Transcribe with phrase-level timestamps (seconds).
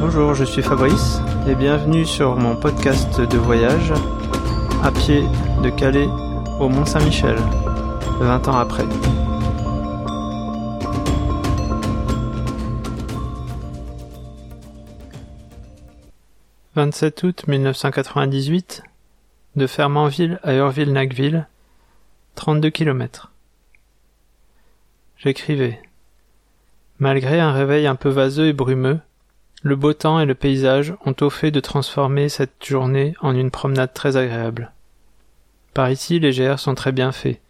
[0.00, 3.92] Bonjour, je suis Fabrice et bienvenue sur mon podcast de voyage
[4.82, 5.24] à pied
[5.62, 6.08] de Calais
[6.58, 7.36] au Mont Saint-Michel,
[8.18, 8.84] 20 ans après.
[16.76, 18.82] «27 août 1998,
[19.56, 21.46] de Fermanville à Urville-Nacville,
[22.36, 23.32] 32 km.
[25.18, 25.78] J'écrivais.
[26.98, 29.00] Malgré un réveil un peu vaseux et brumeux,
[29.62, 33.50] le beau temps et le paysage ont au fait de transformer cette journée en une
[33.50, 34.72] promenade très agréable.
[35.74, 37.40] Par ici, les GR sont très bien faits,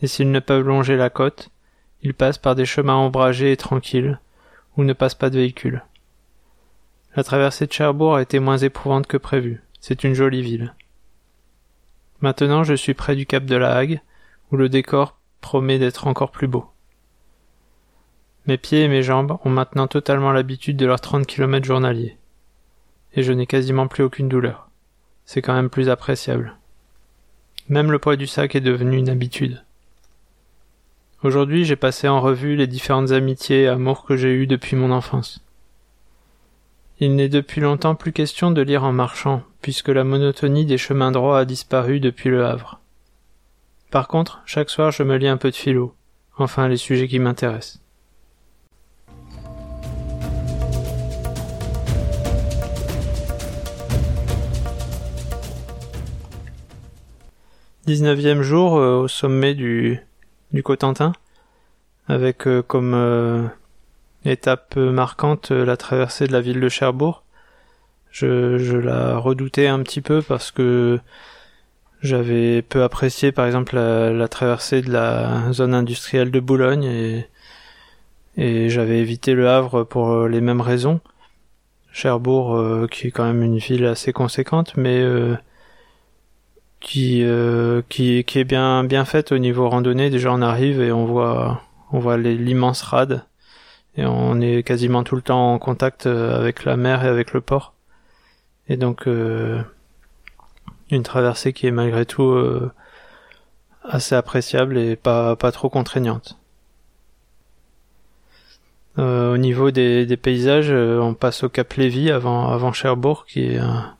[0.00, 1.50] et s'ils ne peuvent longer la côte,
[2.02, 4.20] ils passent par des chemins ombragés et tranquilles,
[4.76, 5.82] où ne passe pas de véhicules.
[7.16, 9.62] La traversée de Cherbourg a été moins éprouvante que prévu.
[9.80, 10.74] C'est une jolie ville.
[12.20, 14.00] Maintenant, je suis près du cap de la Hague,
[14.52, 16.66] où le décor promet d'être encore plus beau.
[18.50, 22.16] Mes pieds et mes jambes ont maintenant totalement l'habitude de leurs 30 km journaliers.
[23.14, 24.68] Et je n'ai quasiment plus aucune douleur.
[25.24, 26.56] C'est quand même plus appréciable.
[27.68, 29.62] Même le poids du sac est devenu une habitude.
[31.22, 34.90] Aujourd'hui, j'ai passé en revue les différentes amitiés et amours que j'ai eues depuis mon
[34.90, 35.44] enfance.
[36.98, 41.12] Il n'est depuis longtemps plus question de lire en marchant, puisque la monotonie des chemins
[41.12, 42.80] droits a disparu depuis le Havre.
[43.92, 45.94] Par contre, chaque soir je me lis un peu de philo,
[46.36, 47.80] enfin les sujets qui m'intéressent.
[57.90, 59.98] Dix-neuvième jour euh, au sommet du,
[60.52, 61.10] du Cotentin,
[62.06, 63.42] avec euh, comme euh,
[64.24, 67.24] étape marquante la traversée de la ville de Cherbourg.
[68.12, 71.00] Je, je la redoutais un petit peu parce que
[72.00, 77.26] j'avais peu apprécié par exemple la, traversée de la zone industrielle de Boulogne et,
[78.36, 81.00] et j'avais évité le Havre pour les mêmes raisons.
[81.90, 85.04] Cherbourg qui est quand même une ville assez conséquente mais
[86.80, 90.92] qui, euh, qui qui est bien bien faite au niveau randonnée déjà on arrive et
[90.92, 93.24] on voit on voit l'immense rade
[93.96, 97.32] et on est quasiment tout le temps en contact euh, avec la mer et avec
[97.32, 97.74] le port.
[98.68, 99.62] Et donc euh,
[100.90, 102.70] une traversée qui est malgré tout euh,
[103.84, 106.36] assez appréciable et pas, pas trop contraignante.
[108.98, 113.58] au niveau des, des paysages, on passe au Cap Lévy avant, avant Cherbourg, qui est
[113.58, 113.96] un,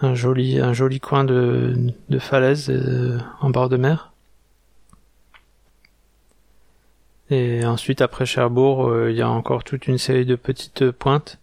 [0.00, 2.72] un joli, un joli coin de, de falaise
[3.40, 4.12] en bord de mer.
[7.30, 11.38] Et ensuite, après Cherbourg, euh, il y a encore toute une série de petites pointes,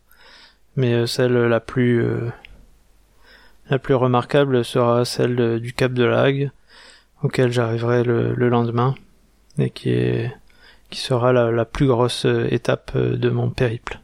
[0.76, 2.32] mais euh, celle la plus euh,
[3.70, 6.52] la plus remarquable sera celle du Cap de la Hague,
[7.24, 8.96] auquel j'arriverai le, lendemain,
[9.58, 10.32] et qui est
[10.92, 14.00] qui sera la plus grosse étape de mon périple.